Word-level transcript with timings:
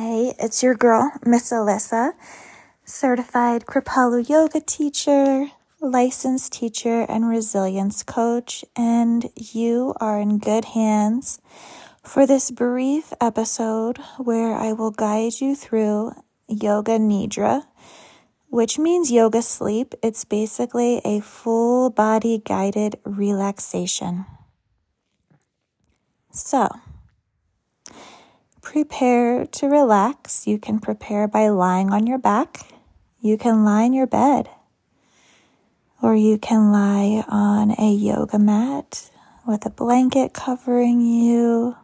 Hey, 0.00 0.32
it's 0.38 0.62
your 0.62 0.76
girl, 0.76 1.10
Miss 1.26 1.50
Alissa, 1.50 2.12
certified 2.84 3.66
Kripalu 3.66 4.28
yoga 4.28 4.60
teacher, 4.60 5.50
licensed 5.80 6.52
teacher, 6.52 7.04
and 7.08 7.28
resilience 7.28 8.04
coach, 8.04 8.64
and 8.76 9.28
you 9.34 9.94
are 10.00 10.20
in 10.20 10.38
good 10.38 10.66
hands 10.66 11.40
for 12.04 12.28
this 12.28 12.52
brief 12.52 13.12
episode 13.20 13.98
where 14.18 14.54
I 14.54 14.72
will 14.72 14.92
guide 14.92 15.40
you 15.40 15.56
through 15.56 16.12
Yoga 16.46 17.00
Nidra, 17.00 17.64
which 18.50 18.78
means 18.78 19.10
yoga 19.10 19.42
sleep. 19.42 19.96
It's 20.00 20.24
basically 20.24 21.02
a 21.04 21.18
full 21.18 21.90
body 21.90 22.40
guided 22.46 23.00
relaxation. 23.04 24.26
So, 26.30 26.68
prepare 28.68 29.46
to 29.46 29.66
relax. 29.66 30.46
You 30.46 30.58
can 30.58 30.78
prepare 30.78 31.26
by 31.26 31.48
lying 31.48 31.90
on 31.90 32.06
your 32.06 32.18
back. 32.18 32.66
You 33.18 33.38
can 33.38 33.64
lie 33.64 33.84
in 33.84 33.94
your 33.94 34.06
bed. 34.06 34.50
Or 36.02 36.14
you 36.14 36.36
can 36.36 36.70
lie 36.70 37.24
on 37.28 37.70
a 37.78 37.90
yoga 37.90 38.38
mat 38.38 39.10
with 39.46 39.64
a 39.64 39.70
blanket 39.70 40.34
covering 40.34 41.00
you. 41.00 41.76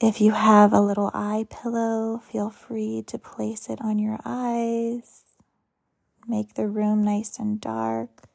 If 0.00 0.22
you 0.22 0.32
have 0.32 0.72
a 0.72 0.80
little 0.80 1.10
eye 1.12 1.44
pillow, 1.50 2.22
feel 2.32 2.48
free 2.48 3.04
to 3.08 3.18
place 3.18 3.68
it 3.68 3.82
on 3.82 3.98
your 3.98 4.18
eyes. 4.24 5.24
Make 6.26 6.54
the 6.54 6.68
room 6.68 7.04
nice 7.04 7.38
and 7.38 7.60
dark. 7.60 8.29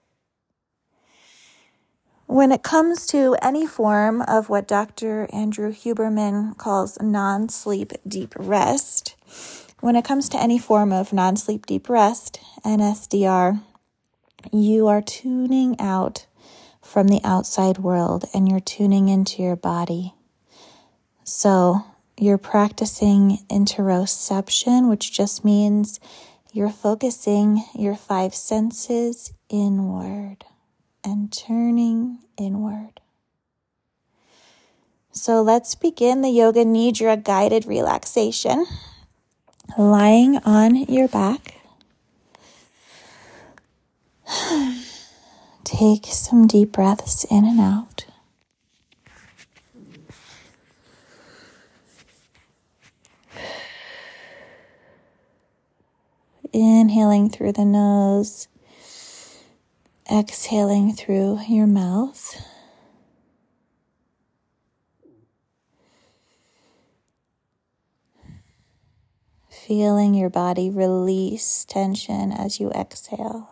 When 2.28 2.52
it 2.52 2.64
comes 2.64 3.06
to 3.08 3.38
any 3.40 3.68
form 3.68 4.24
of 4.24 4.50
what 4.50 4.68
Dr. 4.68 5.30
Andrew 5.32 5.72
Huberman 5.72 6.58
calls 6.58 6.98
non 7.00 7.50
sleep 7.50 7.94
deep 8.08 8.34
rest, 8.36 9.16
when 9.80 9.96
it 9.96 10.06
comes 10.06 10.28
to 10.30 10.42
any 10.42 10.58
form 10.58 10.92
of 10.92 11.14
non 11.14 11.36
sleep 11.36 11.68
deep 11.68 11.88
rest, 11.88 12.40
NSDR, 12.66 13.62
you 14.52 14.88
are 14.88 15.04
tuning 15.04 15.80
out 15.80 16.26
from 16.82 17.10
the 17.10 17.22
outside 17.24 17.78
world 17.78 18.26
and 18.34 18.50
you're 18.50 18.60
tuning 18.60 19.08
into 19.08 19.44
your 19.44 19.56
body. 19.56 20.16
So 21.24 21.84
you're 22.18 22.40
practicing 22.40 23.46
interoception, 23.52 24.90
which 24.90 25.12
just 25.12 25.46
means 25.46 26.00
you're 26.52 26.70
focusing 26.72 27.64
your 27.76 27.96
five 27.96 28.34
senses 28.34 29.32
inward 29.48 30.44
and 31.06 31.32
turning 31.32 32.18
inward. 32.36 33.00
So 35.12 35.42
let's 35.42 35.76
begin 35.76 36.22
the 36.22 36.30
Yoga 36.30 36.66
Nidra 36.66 37.24
guided 37.24 37.66
relaxation. 37.66 38.66
Lying 39.78 40.38
on 40.40 40.76
your 40.76 41.08
back. 41.08 41.56
Take 45.64 46.08
some 46.08 46.48
deep 46.48 46.72
breaths 46.72 47.24
in 47.30 47.46
and 47.46 47.60
out. 47.60 48.06
Inhaling 56.52 57.30
through 57.30 57.52
the 57.52 57.66
nose 57.66 58.48
exhaling 60.12 60.94
through 60.94 61.40
your 61.48 61.68
mouth. 61.68 62.36
Feeling 69.50 70.14
your 70.14 70.30
body 70.30 70.70
release 70.70 71.66
tension 71.66 72.32
as 72.32 72.60
you 72.60 72.70
exhale. 72.72 73.50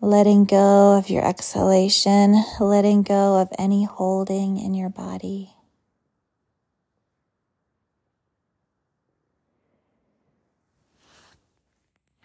Letting 0.00 0.44
go 0.44 0.96
of 0.96 1.10
your 1.10 1.26
exhalation, 1.26 2.44
letting 2.60 3.02
go 3.02 3.40
of 3.40 3.48
any 3.58 3.84
holding 3.84 4.58
in 4.58 4.74
your 4.74 4.90
body. 4.90 5.50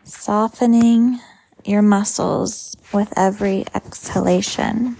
Softening 0.03 1.19
your 1.65 1.81
muscles 1.81 2.75
with 2.93 3.13
every 3.17 3.65
exhalation. 3.73 4.97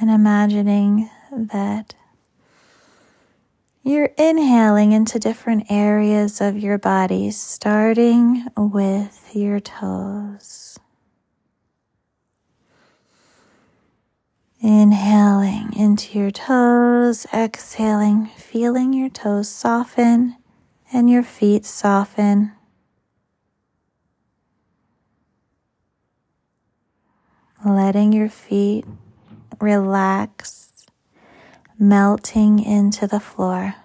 And 0.00 0.10
imagining 0.10 1.10
that 1.30 1.94
you're 3.82 4.10
inhaling 4.16 4.92
into 4.92 5.18
different 5.18 5.70
areas 5.70 6.40
of 6.40 6.58
your 6.58 6.78
body, 6.78 7.30
starting 7.30 8.46
with 8.56 9.30
your 9.34 9.60
toes. 9.60 10.78
Inhaling 14.62 15.72
into 15.74 16.18
your 16.18 16.30
toes, 16.30 17.26
exhaling, 17.32 18.26
feeling 18.36 18.92
your 18.92 19.08
toes 19.08 19.48
soften 19.48 20.36
and 20.92 21.08
your 21.08 21.22
feet 21.22 21.64
soften. 21.64 22.52
Letting 27.64 28.12
your 28.12 28.28
feet 28.28 28.84
relax, 29.60 30.72
melting 31.78 32.62
into 32.62 33.06
the 33.06 33.20
floor. 33.20 33.76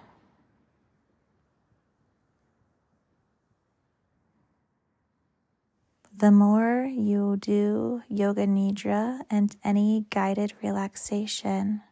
The 6.18 6.30
more 6.30 6.86
you 6.86 7.36
do 7.36 8.00
Yoga 8.08 8.46
Nidra 8.46 9.20
and 9.28 9.54
any 9.62 10.06
guided 10.08 10.54
relaxation, 10.62 11.82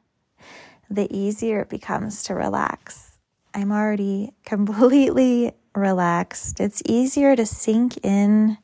the 0.88 1.14
easier 1.14 1.60
it 1.60 1.68
becomes 1.68 2.22
to 2.24 2.34
relax. 2.34 3.18
I'm 3.52 3.70
already 3.70 4.32
completely 4.46 5.52
relaxed. 5.74 6.58
It's 6.58 6.82
easier 6.86 7.36
to 7.36 7.44
sink 7.44 7.98
in 8.02 8.56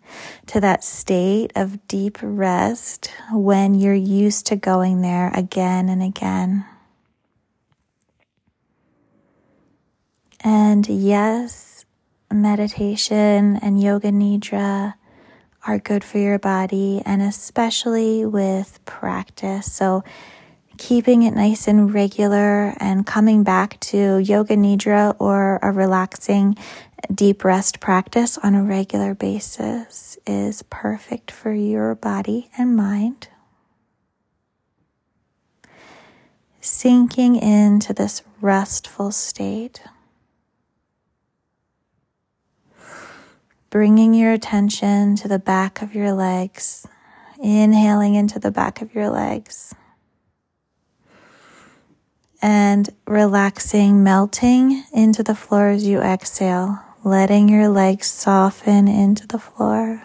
to 0.47 0.61
that 0.61 0.83
state 0.83 1.53
of 1.55 1.87
deep 1.87 2.17
rest 2.23 3.13
when 3.31 3.75
you're 3.75 3.93
used 3.93 4.47
to 4.47 4.57
going 4.57 5.03
there 5.03 5.31
again 5.35 5.91
and 5.91 6.03
again. 6.03 6.65
And 10.43 10.89
yes, 10.89 11.85
meditation 12.33 13.59
and 13.61 13.83
yoga 13.83 14.11
nidra 14.11 14.95
are 15.67 15.79
good 15.79 16.03
for 16.03 16.19
your 16.19 16.39
body 16.39 17.03
and 17.05 17.23
especially 17.23 18.25
with 18.25 18.79
practice. 18.85 19.73
So 19.73 20.03
keeping 20.79 21.23
it 21.23 21.35
nice 21.35 21.69
and 21.69 21.93
regular 21.93 22.75
and 22.81 23.07
coming 23.07 23.45
back 23.45 23.79
to 23.81 24.19
yoga 24.19 24.57
nidra 24.57 25.15
or 25.19 25.59
a 25.63 25.71
relaxing 25.71 26.57
deep 27.15 27.45
rest 27.45 27.81
practice 27.81 28.39
on 28.39 28.55
a 28.55 28.63
regular 28.63 29.15
basis 29.15 30.19
is 30.27 30.63
perfect 30.71 31.31
for 31.31 31.53
your 31.53 31.95
body 31.95 32.51
and 32.57 32.75
mind. 32.77 33.29
Sinking 36.61 37.37
into 37.37 37.93
this 37.93 38.23
restful 38.41 39.11
state. 39.11 39.83
Bringing 43.71 44.13
your 44.15 44.33
attention 44.33 45.15
to 45.15 45.29
the 45.29 45.39
back 45.39 45.81
of 45.81 45.95
your 45.95 46.13
legs, 46.13 46.87
inhaling 47.41 48.17
into 48.17 48.41
the 48.41 48.51
back 48.51 48.83
of 48.83 48.93
your 48.95 49.09
legs, 49.09 49.73
and 52.43 52.91
relaxing, 53.07 54.03
melting 54.03 54.85
into 54.93 55.23
the 55.23 55.37
floor 55.37 55.69
as 55.69 55.87
you 55.87 56.01
exhale, 56.01 56.83
letting 57.05 57.49
your 57.49 57.69
legs 57.69 58.09
soften 58.09 58.89
into 58.89 59.27
the 59.27 59.39
floor. 59.39 60.03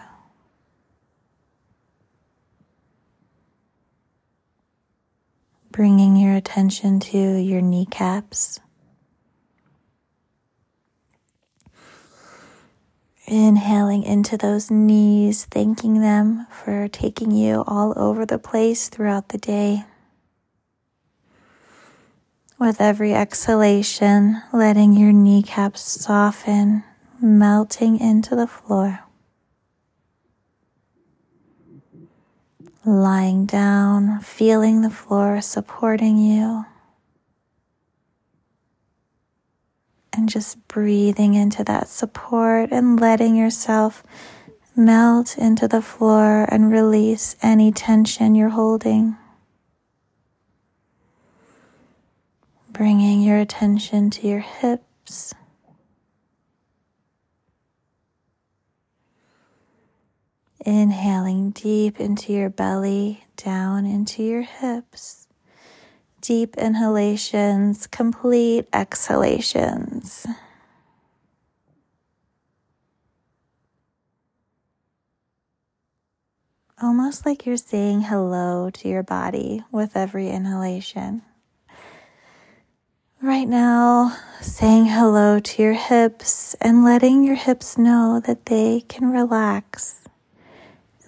Bringing 5.72 6.16
your 6.16 6.34
attention 6.34 7.00
to 7.00 7.18
your 7.18 7.60
kneecaps. 7.60 8.60
Inhaling 13.26 14.04
into 14.04 14.36
those 14.36 14.70
knees, 14.70 15.44
thanking 15.46 16.00
them 16.00 16.46
for 16.50 16.88
taking 16.88 17.30
you 17.30 17.64
all 17.66 17.92
over 17.96 18.24
the 18.24 18.38
place 18.38 18.88
throughout 18.88 19.30
the 19.30 19.38
day. 19.38 19.84
With 22.58 22.80
every 22.80 23.12
exhalation, 23.12 24.42
letting 24.52 24.92
your 24.92 25.12
kneecaps 25.12 25.82
soften, 25.82 26.84
melting 27.20 27.98
into 27.98 28.36
the 28.36 28.46
floor. 28.46 29.06
lying 32.86 33.46
down, 33.46 34.20
feeling 34.20 34.82
the 34.82 34.90
floor 34.90 35.40
supporting 35.40 36.16
you. 36.16 36.64
And 40.16 40.30
just 40.30 40.66
breathing 40.66 41.34
into 41.34 41.62
that 41.64 41.88
support 41.88 42.70
and 42.72 42.98
letting 42.98 43.36
yourself 43.36 44.02
melt 44.74 45.36
into 45.36 45.68
the 45.68 45.82
floor 45.82 46.46
and 46.50 46.72
release 46.72 47.36
any 47.42 47.70
tension 47.70 48.34
you're 48.34 48.48
holding. 48.48 49.16
Bringing 52.70 53.20
your 53.20 53.36
attention 53.36 54.08
to 54.10 54.26
your 54.26 54.40
hips. 54.40 55.34
Inhaling 60.64 61.50
deep 61.50 62.00
into 62.00 62.32
your 62.32 62.48
belly, 62.48 63.24
down 63.36 63.84
into 63.84 64.22
your 64.22 64.42
hips. 64.42 65.25
Deep 66.26 66.56
inhalations, 66.56 67.86
complete 67.86 68.66
exhalations. 68.72 70.26
Almost 76.82 77.24
like 77.24 77.46
you're 77.46 77.56
saying 77.56 78.00
hello 78.00 78.70
to 78.70 78.88
your 78.88 79.04
body 79.04 79.62
with 79.70 79.96
every 79.96 80.28
inhalation. 80.28 81.22
Right 83.22 83.48
now, 83.48 84.18
saying 84.40 84.86
hello 84.86 85.38
to 85.38 85.62
your 85.62 85.74
hips 85.74 86.54
and 86.60 86.84
letting 86.84 87.22
your 87.22 87.36
hips 87.36 87.78
know 87.78 88.20
that 88.26 88.46
they 88.46 88.80
can 88.88 89.12
relax 89.12 90.02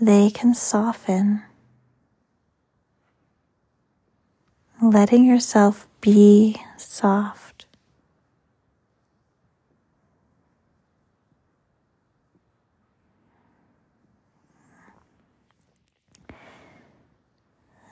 they 0.00 0.30
can 0.30 0.54
soften. 0.54 1.42
Letting 4.80 5.24
yourself 5.24 5.88
be 6.00 6.54
soft. 6.76 7.66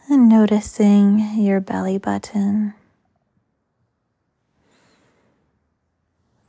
And 0.09 0.29
noticing 0.29 1.19
your 1.37 1.59
belly 1.59 1.99
button. 1.99 2.75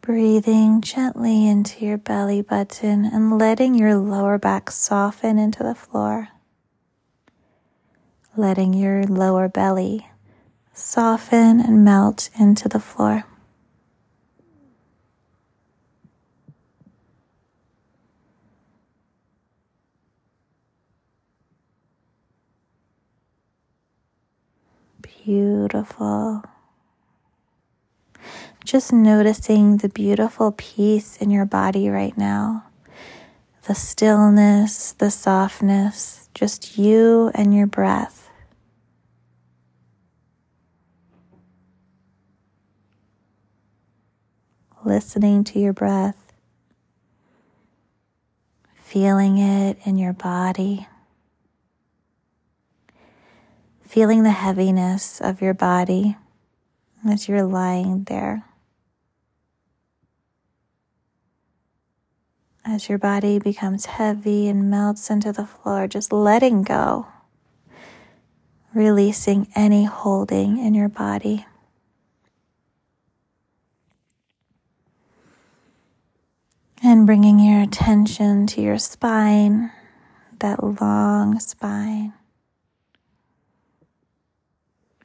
Breathing 0.02 0.82
gently 0.82 1.48
into 1.48 1.84
your 1.84 1.98
belly 1.98 2.44
button 2.44 3.06
and 3.06 3.40
letting 3.40 3.74
your 3.74 3.96
lower 3.96 4.38
back 4.38 4.70
soften 4.70 5.40
into 5.40 5.64
the 5.64 5.74
floor. 5.74 6.28
Letting 8.36 8.76
your 8.76 9.04
lower 9.04 9.50
belly 9.50 10.08
soften 10.78 11.60
and 11.60 11.84
melt 11.84 12.30
into 12.38 12.70
the 12.70 12.80
floor. 12.80 13.26
Beautiful 25.02 26.44
just 28.68 28.92
noticing 28.92 29.78
the 29.78 29.88
beautiful 29.88 30.52
peace 30.52 31.16
in 31.18 31.32
your 31.32 31.46
body 31.46 31.90
right 31.90 32.18
now. 32.18 32.66
The 33.66 33.76
stillness, 33.76 34.92
the 34.92 35.10
softness, 35.10 36.30
just 36.34 36.78
you 36.78 37.32
and 37.34 37.56
your 37.56 37.66
breath. 37.66 38.27
Listening 44.88 45.44
to 45.44 45.60
your 45.60 45.74
breath, 45.74 46.32
feeling 48.78 49.38
it 49.38 49.78
in 49.84 49.98
your 49.98 50.14
body, 50.14 50.88
feeling 53.86 54.24
the 54.24 54.30
heaviness 54.30 55.20
of 55.20 55.42
your 55.42 55.54
body 55.54 56.16
as 57.06 57.28
you're 57.28 57.44
lying 57.44 58.06
there. 58.06 58.46
As 62.64 62.88
your 62.88 62.98
body 62.98 63.40
becomes 63.40 63.88
heavy 63.88 64.48
and 64.48 64.72
melts 64.72 65.10
into 65.10 65.34
the 65.34 65.46
floor, 65.46 65.90
just 65.90 66.14
letting 66.14 66.64
go, 66.64 67.08
releasing 68.74 69.50
any 69.54 69.84
holding 69.84 70.58
in 70.58 70.74
your 70.74 70.88
body. 70.88 71.46
And 76.84 76.97
bringing 77.08 77.40
your 77.40 77.62
attention 77.62 78.46
to 78.46 78.62
your 78.62 78.78
spine, 78.78 79.72
that 80.40 80.62
long 80.62 81.40
spine. 81.40 82.12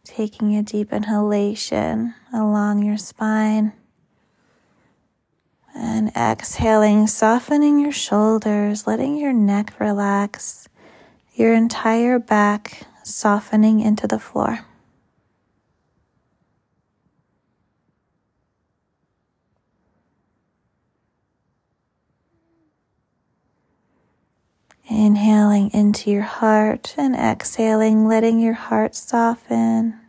Taking 0.03 0.57
a 0.57 0.65
deep 0.65 0.93
inhalation 0.93 2.13
along 2.35 2.83
your 2.83 2.99
spine 2.99 3.73
and 5.77 6.09
exhaling, 6.17 7.07
softening 7.07 7.79
your 7.79 7.93
shoulders, 7.93 8.85
letting 8.85 9.17
your 9.17 9.33
neck 9.33 9.73
relax, 9.79 10.69
your 11.35 11.55
entire 11.55 12.19
back 12.19 12.83
softening 13.05 13.79
into 13.79 14.09
the 14.09 14.19
floor. 14.19 14.67
Inhaling 24.89 25.71
into 25.73 26.11
your 26.11 26.23
heart 26.23 26.95
and 26.99 27.15
exhaling, 27.15 28.07
letting 28.07 28.41
your 28.41 28.55
heart 28.55 28.95
soften. 28.95 30.03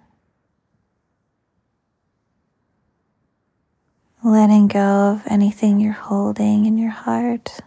letting 4.24 4.68
go 4.68 4.80
of 4.80 5.24
anything 5.28 5.80
you're 5.80 5.92
holding 5.92 6.66
in 6.66 6.78
your 6.78 6.92
heart. 6.92 7.60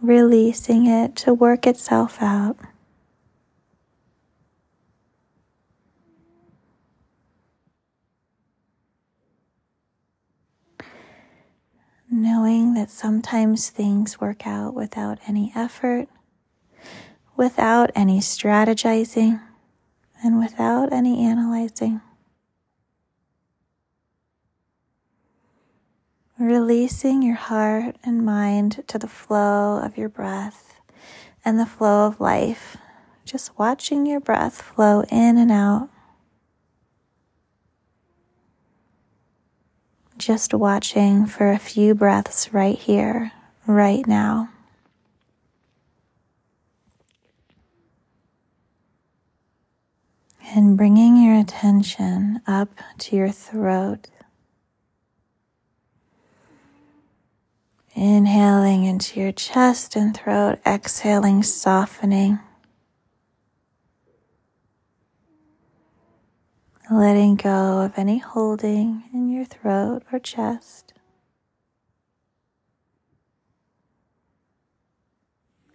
Releasing 0.00 0.86
it 0.86 1.16
to 1.16 1.34
work 1.34 1.66
itself 1.66 2.18
out. 2.22 2.56
Knowing 12.20 12.74
that 12.74 12.90
sometimes 12.90 13.70
things 13.70 14.20
work 14.20 14.46
out 14.46 14.74
without 14.74 15.18
any 15.26 15.50
effort, 15.56 16.06
without 17.34 17.90
any 17.94 18.20
strategizing 18.20 19.40
and 20.22 20.38
without 20.38 20.92
any 20.92 21.24
analyzing. 21.24 22.02
Releasing 26.38 27.22
your 27.22 27.36
heart 27.36 27.96
and 28.04 28.22
mind 28.22 28.84
to 28.86 28.98
the 28.98 29.08
flow 29.08 29.78
of 29.78 29.96
your 29.96 30.10
breath 30.10 30.74
and 31.42 31.58
the 31.58 31.64
flow 31.64 32.06
of 32.06 32.20
life. 32.20 32.76
Just 33.24 33.58
watching 33.58 34.04
your 34.04 34.20
breath 34.20 34.60
flow 34.60 35.04
in 35.10 35.38
and 35.38 35.50
out. 35.50 35.88
Just 40.20 40.52
watching 40.52 41.24
for 41.24 41.50
a 41.50 41.58
few 41.58 41.94
breaths 41.94 42.52
right 42.52 42.78
here, 42.78 43.32
right 43.66 44.06
now. 44.06 44.50
and 50.52 50.76
bringing 50.76 51.16
your 51.16 51.38
attention 51.38 52.40
up 52.44 52.68
to 52.98 53.14
your 53.14 53.30
throat. 53.30 54.08
Inhaling 57.94 58.84
into 58.84 59.20
your 59.20 59.30
chest 59.30 59.94
and 59.94 60.14
throat, 60.14 60.58
exhaling, 60.66 61.44
softening. 61.44 62.40
Letting 66.92 67.36
go 67.36 67.82
of 67.82 67.96
any 67.96 68.18
holding 68.18 69.04
in 69.14 69.30
your 69.30 69.44
throat 69.44 70.02
or 70.10 70.18
chest. 70.18 70.92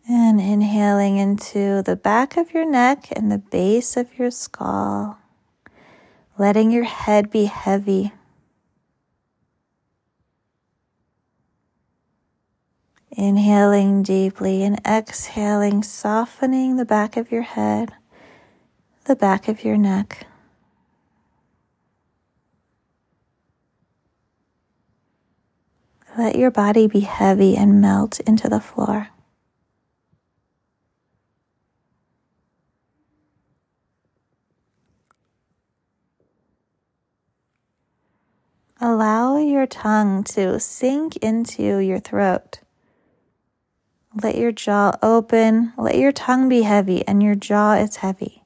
And 0.09 0.41
inhaling 0.41 1.15
into 1.15 1.81
the 1.83 1.95
back 1.95 2.35
of 2.35 2.53
your 2.53 2.69
neck 2.69 3.07
and 3.15 3.31
the 3.31 3.37
base 3.37 3.95
of 3.95 4.19
your 4.19 4.29
skull, 4.29 5.17
letting 6.37 6.69
your 6.69 6.83
head 6.83 7.31
be 7.31 7.45
heavy. 7.45 8.11
Inhaling 13.11 14.03
deeply 14.03 14.63
and 14.63 14.81
exhaling, 14.85 15.81
softening 15.81 16.75
the 16.75 16.83
back 16.83 17.15
of 17.15 17.31
your 17.31 17.43
head, 17.43 17.93
the 19.05 19.15
back 19.15 19.47
of 19.47 19.63
your 19.63 19.77
neck. 19.77 20.27
Let 26.17 26.37
your 26.37 26.51
body 26.51 26.87
be 26.87 27.01
heavy 27.01 27.57
and 27.57 27.81
melt 27.81 28.21
into 28.21 28.47
the 28.47 28.61
floor. 28.61 29.09
Allow 38.79 39.37
your 39.37 39.65
tongue 39.65 40.23
to 40.25 40.57
sink 40.59 41.17
into 41.17 41.79
your 41.79 41.99
throat. 41.99 42.59
Let 44.21 44.37
your 44.37 44.53
jaw 44.53 44.97
open. 45.01 45.73
Let 45.77 45.97
your 45.97 46.13
tongue 46.13 46.47
be 46.47 46.61
heavy 46.61 47.05
and 47.05 47.21
your 47.21 47.35
jaw 47.35 47.73
is 47.73 47.97
heavy. 47.97 48.43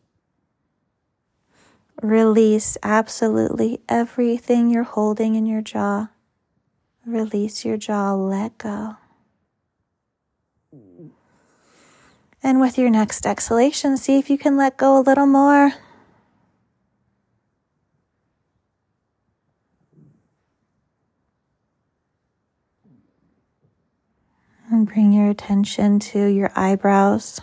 Release 2.02 2.78
absolutely 2.82 3.82
everything 3.88 4.70
you're 4.70 4.84
holding 4.84 5.36
in 5.36 5.46
your 5.46 5.62
jaw. 5.62 6.08
Release 7.10 7.66
your 7.66 7.76
jaw, 7.76 8.14
let 8.14 8.56
go. 8.60 8.96
And 12.44 12.62
with 12.62 12.78
your 12.78 12.92
next 12.92 13.26
exhalation, 13.26 13.98
see 13.98 14.20
if 14.20 14.30
you 14.30 14.38
can 14.38 14.58
let 14.58 14.78
go 14.78 15.00
a 15.00 15.02
little 15.02 15.26
more. 15.26 15.72
And 24.70 24.86
bring 24.86 25.12
your 25.12 25.32
attention 25.32 25.98
to 26.12 26.28
your 26.28 26.52
eyebrows. 26.56 27.42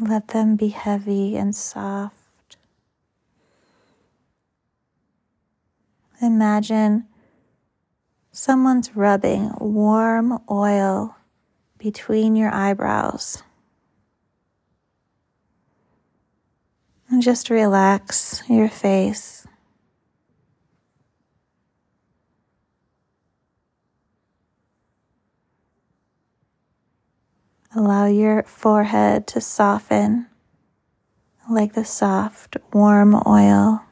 Let 0.00 0.28
them 0.28 0.54
be 0.54 0.68
heavy 0.68 1.36
and 1.36 1.56
soft. 1.56 2.25
Imagine 6.36 7.06
someone's 8.30 8.94
rubbing 8.94 9.54
warm 9.58 10.38
oil 10.50 11.16
between 11.78 12.36
your 12.36 12.52
eyebrows. 12.52 13.42
And 17.08 17.22
just 17.22 17.48
relax 17.48 18.42
your 18.50 18.68
face. 18.68 19.46
Allow 27.74 28.08
your 28.08 28.42
forehead 28.42 29.26
to 29.28 29.40
soften 29.40 30.26
like 31.48 31.72
the 31.72 31.86
soft, 31.86 32.58
warm 32.74 33.14
oil 33.26 33.85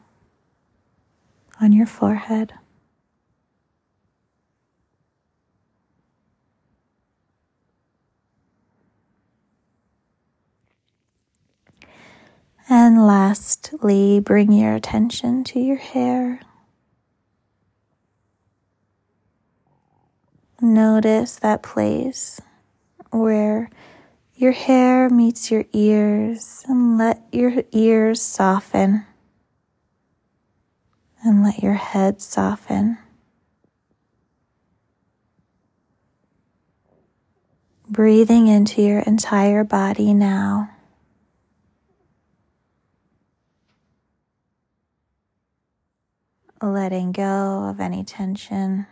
on 1.65 1.73
your 1.73 1.87
forehead. 1.87 2.53
And 12.69 13.07
lastly, 13.07 14.21
bring 14.21 14.53
your 14.53 14.75
attention 14.75 15.43
to 15.45 15.59
your 15.61 15.77
hair. 15.77 16.41
Notice 20.61 21.37
that 21.37 21.63
place 21.63 22.43
where 23.11 23.71
your 24.35 24.53
hair 24.53 25.09
meets 25.09 25.51
your 25.51 25.65
ears 25.73 26.63
and 26.69 26.99
let 26.99 27.23
your 27.33 27.63
ears 27.73 28.21
soften 28.21 29.07
and 31.25 31.43
let 31.43 31.63
your 31.63 31.75
head 31.75 32.21
soften. 32.21 32.99
Breathing 37.89 38.47
into 38.47 38.83
your 38.83 39.01
entire 39.01 39.65
body 39.65 40.15
now. 40.15 40.71
Letting 46.63 47.13
go 47.13 47.67
of 47.69 47.81
any 47.81 48.05
tension. 48.05 48.87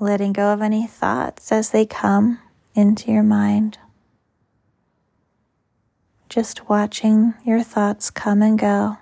letting 0.00 0.32
go 0.32 0.52
of 0.52 0.62
any 0.62 0.86
thoughts 0.86 1.52
as 1.52 1.70
they 1.70 1.84
come 1.84 2.38
into 2.74 3.12
your 3.12 3.22
mind. 3.22 3.78
Just 6.30 6.68
watching 6.68 7.34
your 7.44 7.60
thoughts 7.60 8.08
come 8.08 8.40
and 8.40 8.56
go. 8.56 8.98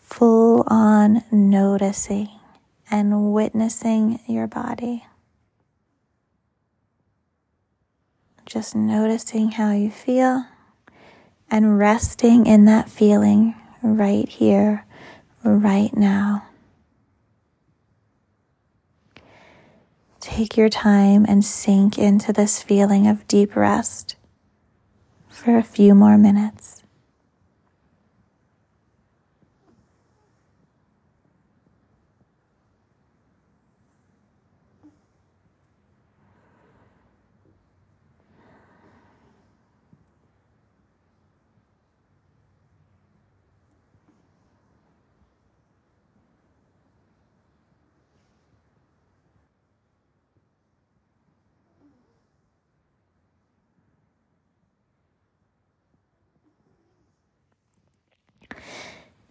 Full 0.00 0.64
on 0.68 1.22
noticing 1.30 2.30
and 2.90 3.34
witnessing 3.34 4.20
your 4.26 4.46
body. 4.46 5.04
Just 8.46 8.74
noticing 8.74 9.50
how 9.50 9.72
you 9.72 9.90
feel 9.90 10.46
and 11.50 11.78
resting 11.78 12.46
in 12.46 12.64
that 12.64 12.88
feeling 12.88 13.54
right 13.82 14.30
here 14.30 14.86
right 15.44 15.94
now. 15.94 16.46
Take 20.22 20.56
your 20.56 20.68
time 20.68 21.26
and 21.28 21.44
sink 21.44 21.98
into 21.98 22.32
this 22.32 22.62
feeling 22.62 23.08
of 23.08 23.26
deep 23.26 23.56
rest 23.56 24.14
for 25.28 25.58
a 25.58 25.64
few 25.64 25.96
more 25.96 26.16
minutes. 26.16 26.81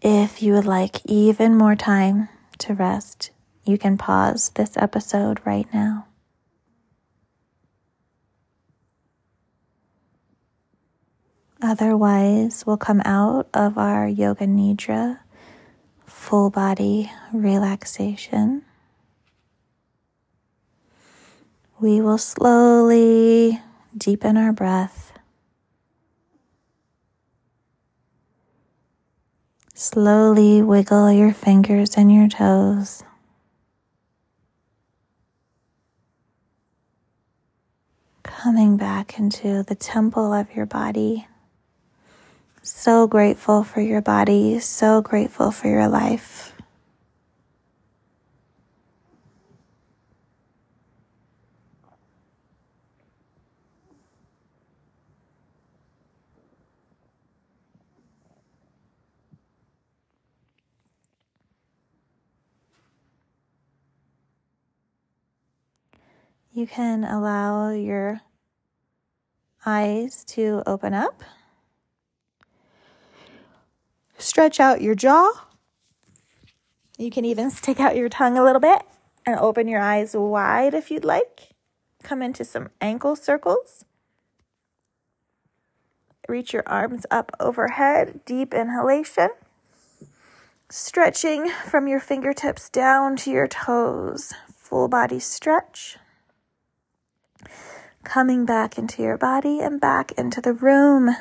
If 0.01 0.41
you 0.41 0.53
would 0.53 0.65
like 0.65 1.05
even 1.05 1.55
more 1.55 1.75
time 1.75 2.27
to 2.57 2.73
rest, 2.73 3.29
you 3.63 3.77
can 3.77 3.99
pause 3.99 4.49
this 4.55 4.75
episode 4.75 5.39
right 5.45 5.71
now. 5.71 6.07
Otherwise, 11.61 12.65
we'll 12.65 12.77
come 12.77 13.03
out 13.05 13.47
of 13.53 13.77
our 13.77 14.07
Yoga 14.07 14.47
Nidra, 14.47 15.19
full 16.07 16.49
body 16.49 17.11
relaxation. 17.31 18.63
We 21.79 22.01
will 22.01 22.17
slowly 22.17 23.61
deepen 23.95 24.35
our 24.35 24.51
breath 24.51 25.10
Slowly 29.83 30.61
wiggle 30.61 31.11
your 31.11 31.33
fingers 31.33 31.97
and 31.97 32.13
your 32.13 32.27
toes. 32.27 33.01
Coming 38.21 38.77
back 38.77 39.17
into 39.17 39.63
the 39.63 39.73
temple 39.73 40.33
of 40.33 40.55
your 40.55 40.67
body. 40.67 41.25
So 42.61 43.07
grateful 43.07 43.63
for 43.63 43.81
your 43.81 44.03
body, 44.03 44.59
so 44.59 45.01
grateful 45.01 45.49
for 45.49 45.67
your 45.67 45.87
life. 45.87 46.50
You 66.53 66.67
can 66.67 67.03
allow 67.03 67.71
your 67.71 68.21
eyes 69.65 70.23
to 70.25 70.63
open 70.65 70.93
up 70.93 71.23
Stretch 74.21 74.59
out 74.59 74.81
your 74.81 74.93
jaw. 74.93 75.31
You 76.97 77.09
can 77.09 77.25
even 77.25 77.49
stick 77.49 77.79
out 77.79 77.95
your 77.95 78.07
tongue 78.07 78.37
a 78.37 78.43
little 78.43 78.59
bit 78.59 78.83
and 79.25 79.39
open 79.39 79.67
your 79.67 79.81
eyes 79.81 80.15
wide 80.15 80.75
if 80.75 80.91
you'd 80.91 81.03
like. 81.03 81.49
Come 82.03 82.21
into 82.21 82.45
some 82.45 82.69
ankle 82.79 83.15
circles. 83.15 83.83
Reach 86.27 86.53
your 86.53 86.63
arms 86.67 87.07
up 87.09 87.31
overhead, 87.39 88.21
deep 88.25 88.53
inhalation. 88.53 89.29
Stretching 90.69 91.49
from 91.49 91.87
your 91.87 91.99
fingertips 91.99 92.69
down 92.69 93.15
to 93.17 93.31
your 93.31 93.47
toes, 93.47 94.33
full 94.53 94.87
body 94.87 95.19
stretch. 95.19 95.97
Coming 98.03 98.45
back 98.45 98.77
into 98.77 99.03
your 99.03 99.17
body 99.17 99.59
and 99.59 99.79
back 99.79 100.11
into 100.13 100.41
the 100.41 100.53
room. 100.53 101.15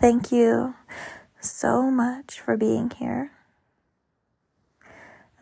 Thank 0.00 0.32
you 0.32 0.74
so 1.40 1.90
much 1.90 2.40
for 2.40 2.56
being 2.56 2.90
here. 2.90 3.30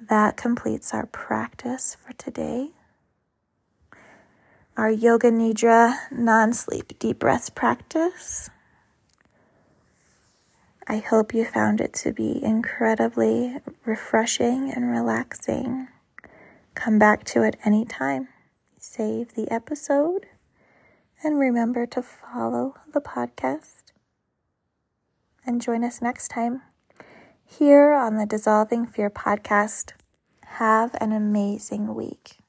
That 0.01 0.37
completes 0.37 0.93
our 0.93 1.07
practice 1.07 1.97
for 1.97 2.13
today. 2.13 2.73
Our 4.77 4.91
Yoga 4.91 5.31
Nidra 5.31 5.97
non 6.11 6.53
sleep 6.53 6.99
deep 6.99 7.19
breath 7.19 7.55
practice. 7.55 8.51
I 10.87 10.99
hope 10.99 11.33
you 11.33 11.45
found 11.45 11.81
it 11.81 11.95
to 11.95 12.13
be 12.13 12.43
incredibly 12.45 13.57
refreshing 13.87 14.71
and 14.71 14.91
relaxing. 14.91 15.89
Come 16.75 16.99
back 16.99 17.25
to 17.25 17.43
it 17.43 17.57
anytime. 17.65 18.29
Save 18.79 19.35
the 19.35 19.51
episode 19.51 20.27
and 21.23 21.39
remember 21.39 21.87
to 21.87 22.03
follow 22.03 22.75
the 22.93 23.01
podcast. 23.01 23.93
And 25.45 25.61
join 25.61 25.85
us 25.85 26.01
next 26.01 26.29
time 26.29 26.63
here 27.45 27.93
on 27.93 28.17
the 28.17 28.27
Dissolving 28.27 28.87
Fear 28.87 29.11
podcast. 29.11 29.93
Have 30.45 30.95
an 31.01 31.13
amazing 31.13 31.95
week. 31.95 32.42